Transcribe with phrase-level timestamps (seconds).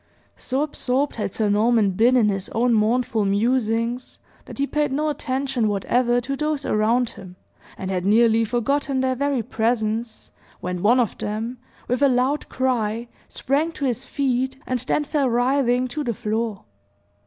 [0.35, 5.09] So absorbed had Sir Norman been in his own mournful musings, that he paid no
[5.09, 7.35] attention whatever to those around him,
[7.77, 13.09] and had nearly forgotten their very presence, when one of them, with a loud cry,
[13.29, 16.63] sprang to his feet, and then fell writhing to the floor.